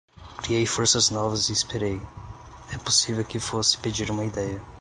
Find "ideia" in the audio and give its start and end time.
4.25-4.59